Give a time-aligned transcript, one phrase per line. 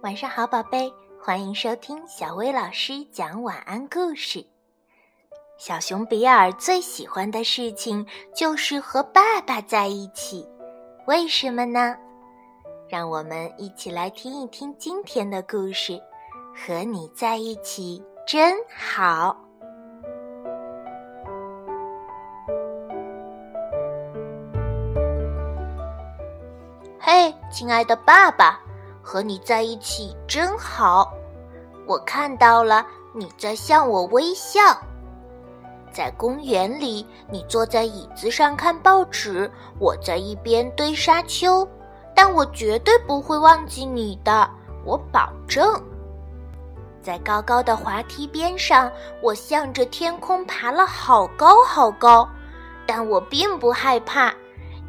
[0.00, 4.46] 晚上好，宝贝，欢迎收听小薇老师讲晚安故事。
[5.56, 10.48] 小熊比尔最喜欢的事情就是和爸爸在一起，
[11.08, 11.96] 为什么呢？
[12.88, 16.00] 让我们一起来听一听今天的故事。
[16.54, 19.36] 和你在一起真好。
[26.98, 28.60] 嘿，亲爱的爸爸，
[29.08, 31.10] 和你在一起真好。
[31.86, 34.60] 我看到了你在向我微笑。
[35.90, 41.66] 在公园里，你坐在椅子上看报纸，我在一边堆沙丘。
[42.14, 44.50] 但我绝对不会忘记你的，
[44.84, 45.82] 我保证。
[47.00, 52.28] 在高高的滑梯边上，我向着天空爬了好高好高，
[52.86, 54.34] 但我并不害怕，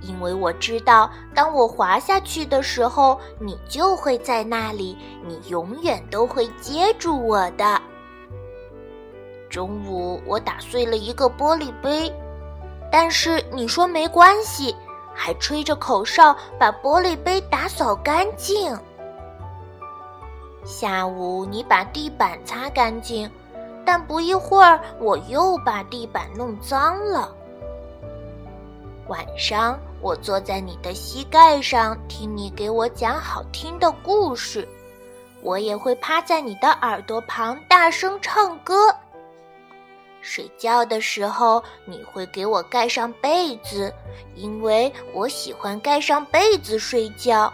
[0.00, 7.80] 因为我知道，当我滑下去的时候，你就会在那里，你永远都会接住我的。
[9.50, 12.12] 中午我打碎了一个玻璃杯，
[12.92, 14.76] 但是你说没关系，
[15.14, 18.78] 还吹着口哨把玻璃杯打扫干净。
[20.64, 23.30] 下午，你把地板擦干净，
[23.86, 27.34] 但不一会儿，我又把地板弄脏了。
[29.06, 34.66] 晚上，我坐在你的膝盖上，听你给我讲好听的故事。
[35.42, 38.94] 我也会趴在你的耳朵旁，大声唱歌。
[40.20, 43.92] 睡觉的时候，你会给我盖上被子，
[44.34, 47.52] 因为我喜欢盖上被子睡觉。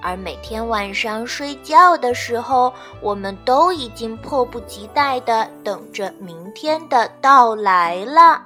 [0.00, 8.45] 而每天晚上睡觉的时候，我们都已经迫不及待地等着明天的到来了。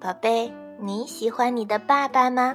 [0.00, 2.54] 宝贝，你喜欢你的爸爸吗？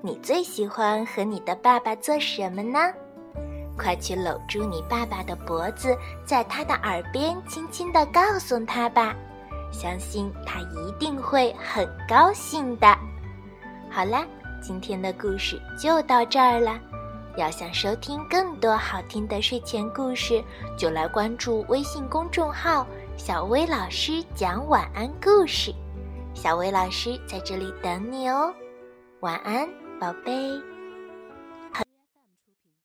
[0.00, 2.78] 你最喜欢和你的爸爸做什么呢？
[3.76, 5.94] 快去搂住你爸爸的脖子，
[6.24, 9.14] 在他的耳边轻轻的告诉他吧。
[9.70, 12.86] 相信他一定会很高兴的。
[13.90, 14.24] 好啦，
[14.62, 16.80] 今天的故事就到这儿了。
[17.36, 20.42] 要想收听更多好听的睡前故事，
[20.78, 22.86] 就来关注微信公众号
[23.18, 25.70] “小薇老师讲晚安故事”。
[26.34, 28.52] 小薇老师在这里等你哦，
[29.20, 29.68] 晚安，
[30.00, 30.71] 宝贝。